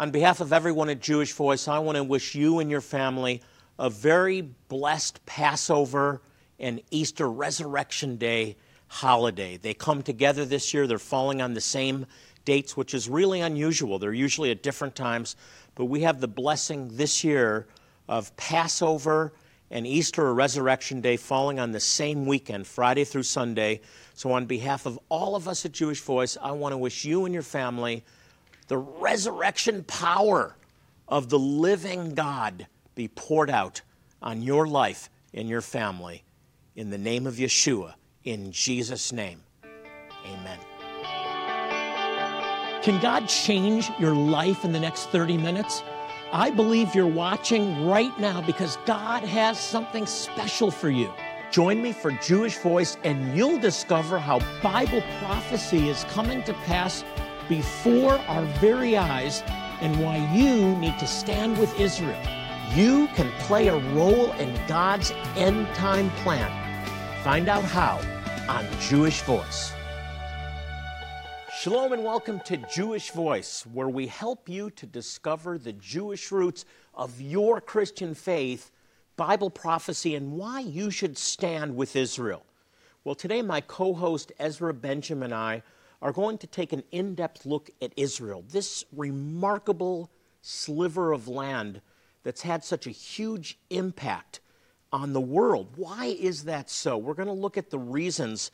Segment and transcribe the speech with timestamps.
[0.00, 3.40] On behalf of everyone at Jewish Voice, I want to wish you and your family
[3.78, 6.20] a very blessed Passover
[6.58, 8.56] and Easter Resurrection Day
[8.88, 9.56] holiday.
[9.56, 12.06] They come together this year, they're falling on the same
[12.44, 14.00] dates, which is really unusual.
[14.00, 15.36] They're usually at different times,
[15.76, 17.68] but we have the blessing this year
[18.08, 19.32] of Passover
[19.70, 23.80] and Easter or Resurrection Day falling on the same weekend, Friday through Sunday.
[24.14, 27.26] So, on behalf of all of us at Jewish Voice, I want to wish you
[27.26, 28.02] and your family
[28.68, 30.56] the resurrection power
[31.08, 33.82] of the living God be poured out
[34.22, 36.24] on your life and your family.
[36.76, 39.40] In the name of Yeshua, in Jesus' name,
[40.26, 40.58] amen.
[42.82, 45.82] Can God change your life in the next 30 minutes?
[46.32, 51.12] I believe you're watching right now because God has something special for you.
[51.50, 57.04] Join me for Jewish Voice, and you'll discover how Bible prophecy is coming to pass
[57.48, 59.42] before our very eyes
[59.80, 62.20] and why you need to stand with Israel.
[62.74, 66.50] You can play a role in God's end time plan.
[67.22, 68.00] Find out how
[68.48, 69.72] on Jewish Voice.
[71.58, 76.64] Shalom and welcome to Jewish Voice, where we help you to discover the Jewish roots
[76.94, 78.70] of your Christian faith,
[79.16, 82.44] Bible prophecy, and why you should stand with Israel.
[83.04, 85.62] Well, today my co host Ezra Benjamin and I
[86.04, 90.10] are going to take an in depth look at Israel, this remarkable
[90.42, 91.80] sliver of land
[92.22, 94.40] that's had such a huge impact
[94.92, 95.72] on the world.
[95.76, 96.98] Why is that so?
[96.98, 98.50] We're going to look at the reasons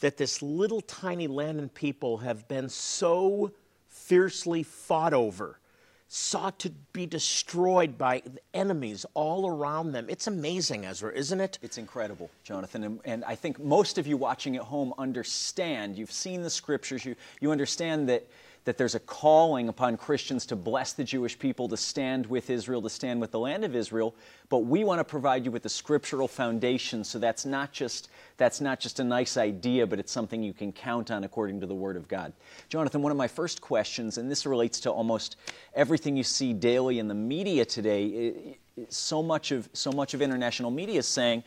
[0.00, 3.52] that this little tiny land and people have been so
[3.88, 5.60] fiercely fought over
[6.08, 8.22] sought to be destroyed by
[8.54, 10.06] enemies all around them.
[10.08, 11.58] It's amazing, Ezra, isn't it?
[11.60, 12.82] It's incredible, Jonathan.
[12.82, 17.04] And, and, I think most of you watching at home understand, you've seen the scriptures,
[17.04, 18.26] you, you understand that
[18.68, 22.82] that there's a calling upon Christians to bless the Jewish people, to stand with Israel,
[22.82, 24.14] to stand with the land of Israel.
[24.50, 28.60] But we want to provide you with the scriptural foundation, so that's not just that's
[28.60, 31.74] not just a nice idea, but it's something you can count on according to the
[31.74, 32.34] Word of God.
[32.68, 35.36] Jonathan, one of my first questions, and this relates to almost
[35.74, 38.58] everything you see daily in the media today.
[38.90, 41.42] So much of so much of international media is saying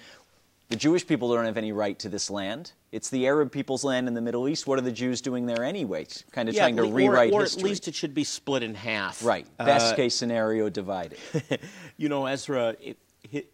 [0.72, 2.72] the Jewish people don't have any right to this land.
[2.94, 4.66] It's the Arab people's land in the Middle East.
[4.66, 6.08] What are the Jews doing there anyway?
[6.32, 7.62] Kind of yeah, trying to or, rewrite or, history.
[7.62, 9.24] Or at least it should be split in half.
[9.24, 9.46] Right.
[9.58, 11.20] Best uh, case scenario, divided.
[11.98, 12.98] you know, Ezra, it,
[13.32, 13.52] it,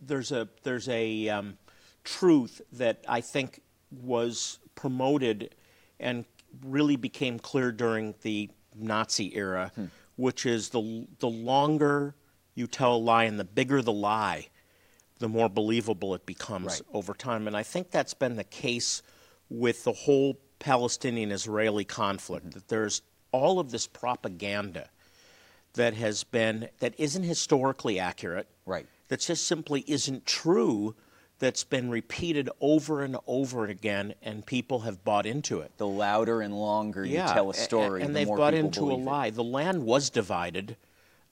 [0.00, 1.58] there's a there's a um,
[2.04, 5.52] truth that I think was promoted
[5.98, 6.24] and
[6.64, 9.86] really became clear during the Nazi era, hmm.
[10.14, 12.14] which is the the longer
[12.54, 14.46] you tell a lie and the bigger the lie,
[15.18, 16.82] the more believable it becomes right.
[16.92, 17.46] over time.
[17.46, 19.02] And I think that's been the case
[19.48, 22.58] with the whole Palestinian Israeli conflict, mm-hmm.
[22.58, 24.88] that there's all of this propaganda
[25.74, 28.86] that has been, that isn't historically accurate, right.
[29.08, 30.94] that just simply isn't true,
[31.38, 35.70] that's been repeated over and over again, and people have bought into it.
[35.76, 38.90] The louder and longer yeah, you tell a story, and, and the they've bought into
[38.90, 39.00] a it.
[39.00, 39.30] lie.
[39.30, 40.76] The land was divided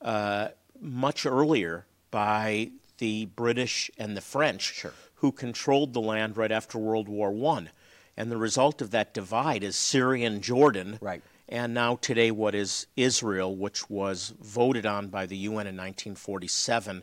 [0.03, 4.93] uh, much earlier by the British and the French, sure.
[5.17, 7.69] who controlled the land right after World War I.
[8.17, 10.99] And the result of that divide is Syria and Jordan.
[11.01, 11.23] Right.
[11.49, 17.03] And now, today, what is Israel, which was voted on by the UN in 1947,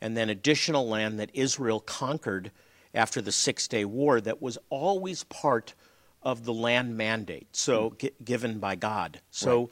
[0.00, 2.50] and then additional land that Israel conquered
[2.94, 5.74] after the Six Day War that was always part
[6.22, 7.98] of the land mandate, so mm.
[7.98, 9.20] g- given by God.
[9.30, 9.68] So right.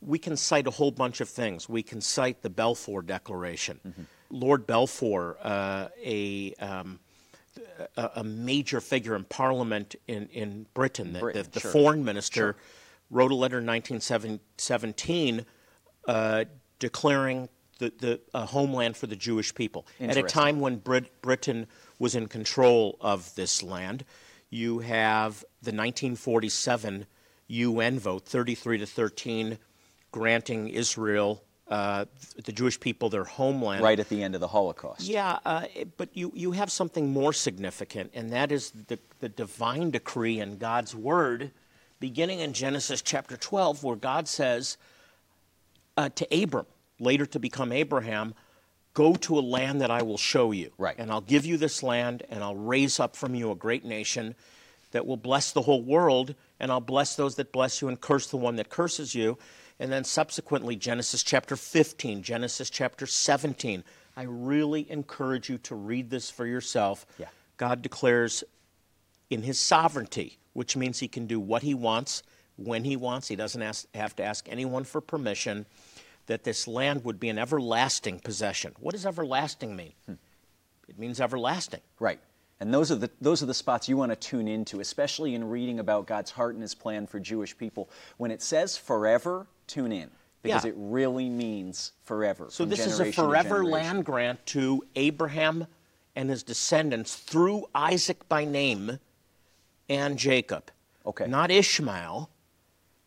[0.00, 1.68] we can cite a whole bunch of things.
[1.68, 3.80] We can cite the Balfour Declaration.
[3.86, 4.02] Mm-hmm
[4.32, 6.98] Lord Balfour, uh, a, um,
[7.96, 11.70] a, a major figure in Parliament in, in Britain, the, Britain, the, the sure.
[11.70, 12.56] foreign minister, sure.
[13.10, 15.44] wrote a letter in 1917
[16.08, 16.44] uh,
[16.78, 17.48] declaring
[17.78, 21.66] the, the a homeland for the Jewish people at a time when Brit- Britain
[21.98, 24.04] was in control of this land.
[24.50, 27.06] You have the 1947
[27.48, 29.58] UN vote, 33 to 13,
[30.10, 32.04] granting Israel uh,
[32.44, 33.82] the Jewish people their homeland.
[33.82, 35.02] Right at the end of the Holocaust.
[35.02, 35.66] Yeah, uh,
[35.96, 40.58] but you, you have something more significant, and that is the, the divine decree in
[40.58, 41.50] God's Word,
[42.00, 44.76] beginning in Genesis chapter 12, where God says
[45.96, 46.66] uh, to Abram,
[46.98, 48.34] later to become Abraham,
[48.94, 50.70] Go to a land that I will show you.
[50.76, 50.94] Right.
[50.98, 54.34] And I'll give you this land, and I'll raise up from you a great nation
[54.90, 58.26] that will bless the whole world, and I'll bless those that bless you and curse
[58.26, 59.38] the one that curses you
[59.82, 63.82] and then subsequently Genesis chapter 15, Genesis chapter 17.
[64.16, 67.04] I really encourage you to read this for yourself.
[67.18, 67.26] Yeah.
[67.56, 68.44] God declares
[69.28, 72.22] in his sovereignty, which means he can do what he wants,
[72.56, 73.26] when he wants.
[73.26, 75.66] He doesn't ask, have to ask anyone for permission.
[76.26, 78.74] That this land would be an everlasting possession.
[78.78, 79.94] What does everlasting mean?
[80.06, 80.14] Hmm.
[80.86, 81.80] It means everlasting.
[81.98, 82.20] Right.
[82.60, 85.42] And those are the those are the spots you want to tune into, especially in
[85.48, 87.90] reading about God's heart and His plan for Jewish people.
[88.18, 90.10] When it says forever, tune in
[90.42, 90.70] because Yeah.
[90.70, 92.48] it really means forever.
[92.50, 95.66] So this is a forever land grant to Abraham
[96.14, 98.98] and his descendants through Isaac by name
[99.88, 100.70] and Jacob.
[101.06, 101.26] Okay.
[101.26, 102.28] Not Ishmael.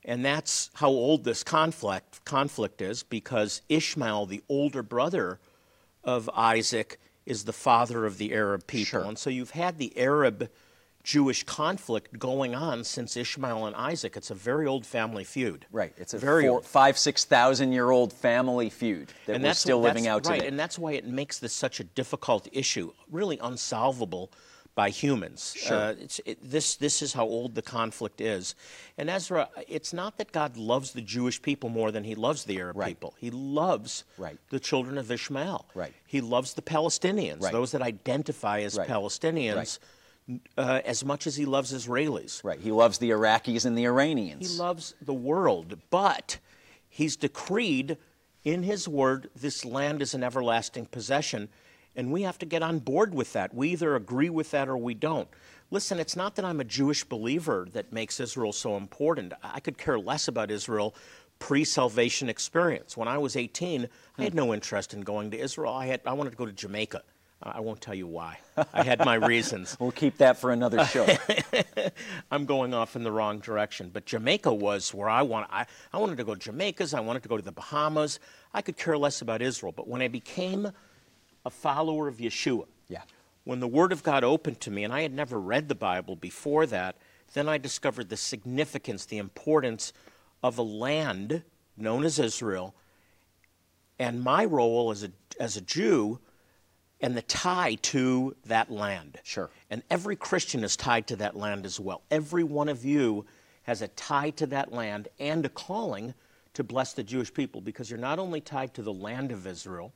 [0.03, 5.39] And that's how old this conflict conflict is because Ishmael, the older brother
[6.03, 9.01] of Isaac, is the father of the Arab people.
[9.01, 9.03] Sure.
[9.03, 10.49] And so you've had the Arab
[11.05, 14.17] Jewish conflict going on since Ishmael and Isaac.
[14.17, 15.67] It's a very old family feud.
[15.71, 15.93] Right.
[15.97, 16.65] It's a very four, old.
[16.65, 20.47] five, six thousand year old family feud that we're still living out right, today.
[20.47, 24.31] and that's why it makes this such a difficult issue, really unsolvable
[24.73, 25.53] by humans.
[25.55, 25.77] Sure.
[25.77, 28.55] Uh, it's, it, this, this is how old the conflict is.
[28.97, 32.59] And Ezra, it's not that God loves the Jewish people more than he loves the
[32.59, 32.87] Arab Right.
[32.89, 33.13] people.
[33.17, 34.37] He loves Right.
[34.49, 35.67] the children of Ishmael.
[35.75, 35.93] Right.
[36.05, 37.53] He loves the Palestinians, Right.
[37.53, 38.89] those that identify as Right.
[38.89, 39.79] Palestinians,
[40.57, 42.43] uh, as much as he loves Israelis.
[42.43, 42.59] right.
[42.59, 44.51] He loves the Iraqis and the Iranians.
[44.51, 46.39] He loves the world, but
[46.89, 47.97] he's decreed
[48.43, 51.49] in his word this land is an everlasting possession,
[51.95, 53.53] and we have to get on board with that.
[53.53, 55.27] We either agree with that or we don't.
[55.71, 59.33] Listen, it's not that I'm a Jewish believer that makes Israel so important.
[59.43, 60.95] I could care less about Israel
[61.39, 62.95] pre salvation experience.
[62.95, 63.87] When I was 18,
[64.17, 65.73] I had no interest in going to Israel.
[65.73, 67.01] I, had, I wanted to go to Jamaica.
[67.45, 68.39] I won't tell you why.
[68.73, 69.77] I had my reasons.
[69.79, 71.05] We'll keep that for another show.
[72.31, 73.91] I'm going off in the wrong direction.
[73.93, 75.47] But Jamaica was where I want.
[75.51, 76.93] I, I wanted to go to Jamaica's.
[76.93, 78.19] I wanted to go to the Bahamas.
[78.53, 79.71] I could care less about Israel.
[79.71, 80.71] But when I became
[81.45, 83.01] a follower of Yeshua, Yeah.
[83.43, 86.15] when the Word of God opened to me, and I had never read the Bible
[86.15, 86.95] before that,
[87.33, 89.93] then I discovered the significance, the importance
[90.41, 91.43] of a land
[91.77, 92.73] known as Israel,
[93.99, 96.19] and my role as a as a Jew,
[97.05, 99.19] and the tie to that land.
[99.23, 99.51] Sure.
[99.69, 102.01] And every Christian is tied to that land as well.
[102.09, 103.27] Every one of you
[103.61, 106.15] has a tie to that land and a calling
[106.55, 109.93] to bless the Jewish people because you're not only tied to the land of Israel,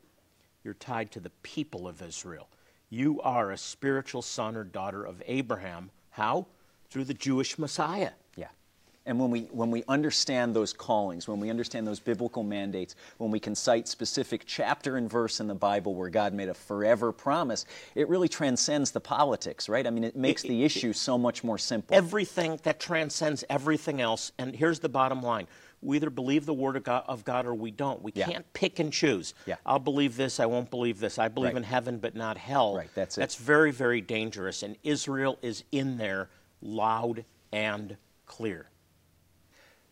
[0.63, 2.47] you're tied to the people of Israel.
[2.91, 5.89] You are a spiritual son or daughter of Abraham.
[6.11, 6.45] How?
[6.91, 8.11] Through the Jewish Messiah.
[8.35, 8.49] Yeah.
[9.05, 13.31] And when we, when we understand those callings, when we understand those biblical mandates, when
[13.31, 17.11] we can cite specific chapter and verse in the Bible where God made a forever
[17.11, 17.65] promise,
[17.95, 19.87] it really transcends the politics, right?
[19.87, 21.95] I mean, it makes the issue so much more simple.
[21.95, 24.31] Everything that transcends everything else.
[24.37, 25.47] And here's the bottom line
[25.81, 28.01] we either believe the Word of God, of God or we don't.
[28.01, 28.25] We Yeah.
[28.25, 29.33] can't pick and choose.
[29.45, 29.55] Yeah.
[29.65, 31.17] I'll believe this, I won't believe this.
[31.17, 31.57] I believe Right.
[31.57, 32.75] in heaven but not hell.
[32.75, 33.21] Right, that's it.
[33.21, 34.61] That's very, very dangerous.
[34.61, 36.29] And Israel is in there
[36.61, 37.23] loud
[37.53, 38.69] and clear.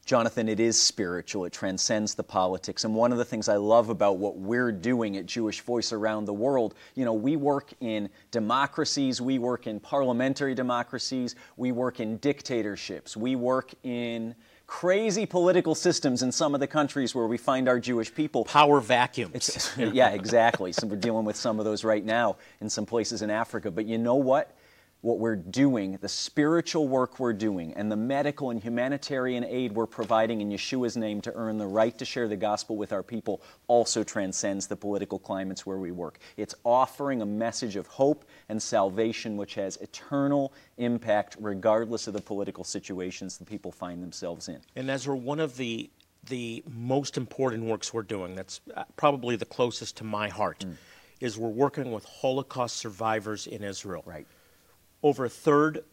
[0.08, 1.44] Jonathan, it is spiritual.
[1.44, 2.86] It transcends the politics.
[2.86, 6.24] And one of the things I love about what we're doing at Jewish Voice around
[6.24, 12.00] the world, you know, we work in democracies, we work in parliamentary democracies, we work
[12.00, 14.34] in dictatorships, we work in
[14.66, 18.46] crazy political systems in some of the countries where we find our Jewish people.
[18.46, 19.36] Power vacuums.
[19.36, 20.72] It's, yeah, exactly.
[20.72, 23.72] So we're dealing with some of those right now in some places in Africa.
[23.72, 24.57] But you know what?
[25.02, 29.86] What we're doing, the spiritual work we're doing, and the medical and humanitarian aid we're
[29.86, 33.42] providing in Yeshua's name to earn the right to share the gospel with our people
[33.68, 36.20] also transcends the political climates where we work.
[36.36, 42.22] It's offering a message of hope and salvation which has eternal impact regardless of the
[42.22, 44.60] political situations the people find themselves in.
[44.76, 45.90] And Ezra, one of the
[46.26, 50.76] the most important works we're doing, that's uh, probably the closest to my heart, Mm.
[51.22, 54.04] is we're working with Holocaust survivors in Israel.
[54.06, 54.28] Right.
[55.04, 55.84] Over a third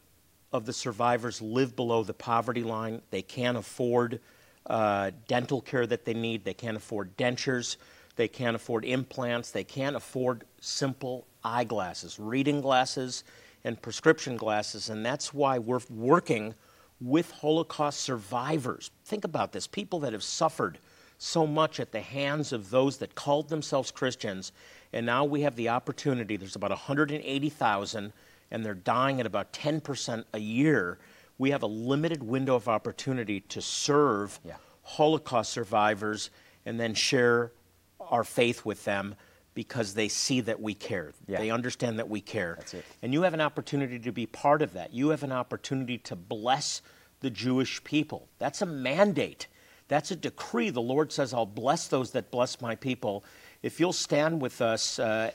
[0.52, 3.02] of the survivors live below the poverty line.
[3.10, 4.20] They can't afford
[4.66, 6.44] uh, dental care that they need.
[6.44, 7.76] They can't afford dentures.
[8.16, 9.50] They can't afford implants.
[9.50, 13.24] They can't afford simple eyeglasses, reading glasses,
[13.64, 14.90] and prescription glasses.
[14.90, 16.54] And that's why we're working
[17.00, 18.90] with Holocaust survivors.
[19.04, 20.78] Think about this people that have suffered
[21.18, 24.52] so much at the hands of those that called themselves Christians.
[24.92, 28.12] And now we have the opportunity, there's about 180,000,
[28.50, 30.98] and they're dying at about 10% a year.
[31.38, 34.54] We have a limited window of opportunity to serve Yeah.
[34.82, 36.30] Holocaust survivors
[36.66, 37.52] and then share
[38.00, 39.14] our faith with them
[39.54, 41.12] because they see that we care.
[41.26, 41.38] Yeah.
[41.38, 42.56] They understand that we care.
[42.58, 42.84] That's it.
[43.02, 44.92] And you have an opportunity to be part of that.
[44.92, 46.82] You have an opportunity to bless
[47.20, 48.28] the Jewish people.
[48.38, 49.46] That's a mandate.
[49.88, 50.70] That's a decree.
[50.70, 53.24] The Lord says, I'll bless those that bless my people.
[53.62, 55.30] If you'll stand with us, uh,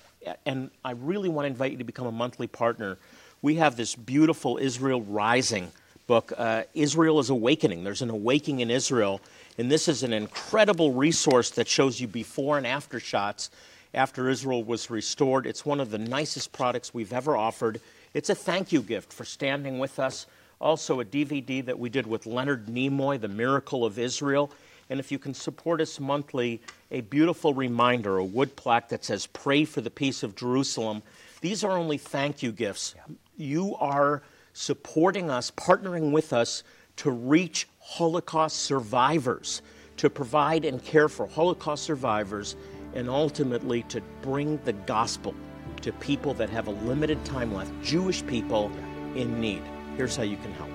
[0.45, 2.97] and I really want to invite you to become a monthly partner.
[3.41, 5.71] We have this beautiful Israel Rising
[6.07, 7.83] book, uh, Israel is Awakening.
[7.83, 9.21] There's an awakening in Israel,
[9.59, 13.51] and this is an incredible resource that shows you before and after shots
[13.93, 15.45] after Israel was restored.
[15.45, 17.79] It's one of the nicest products we've ever offered.
[18.15, 20.25] It's a thank you gift for standing with us.
[20.59, 24.51] Also, a DVD that we did with Leonard Nimoy, The Miracle of Israel.
[24.89, 29.27] And if you can support us monthly, a beautiful reminder, a wood plaque that says,
[29.27, 31.03] Pray for the peace of Jerusalem.
[31.41, 32.95] These are only thank you gifts.
[33.37, 36.63] You are supporting us, partnering with us
[36.97, 39.61] to reach Holocaust survivors,
[39.97, 42.55] to provide and care for Holocaust survivors,
[42.95, 45.35] and ultimately to bring the gospel
[45.81, 48.71] to people that have a limited time left, Jewish people
[49.15, 49.61] in need.
[49.95, 50.69] Here's how you can help.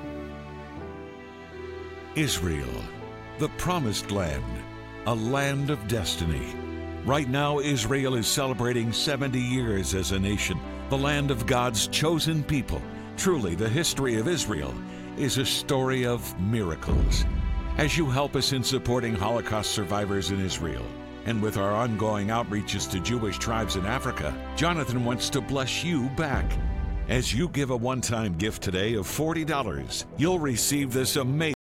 [2.14, 2.70] Israel,
[3.38, 4.44] the promised land,
[5.06, 6.54] a land of destiny.
[7.04, 12.44] Right now, Israel is celebrating 70 years as a nation, the land of God's chosen
[12.44, 12.80] people.
[13.16, 14.72] Truly, the history of Israel
[15.16, 17.24] is a story of miracles.
[17.76, 20.86] As you help us in supporting Holocaust survivors in Israel,
[21.26, 26.08] and with our ongoing outreaches to Jewish tribes in Africa, Jonathan wants to bless you
[26.10, 26.50] back.
[27.08, 31.54] As you give a one time gift today of $40, you'll receive this amazing